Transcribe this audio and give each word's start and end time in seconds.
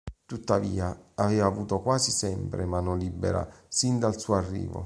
Tuttavia, 0.25 0.99
aveva 1.13 1.45
avuto 1.45 1.79
quasi 1.79 2.09
sempre 2.09 2.65
mano 2.65 2.95
libera 2.95 3.47
sin 3.67 3.99
dal 3.99 4.17
suo 4.17 4.33
arrivo. 4.33 4.79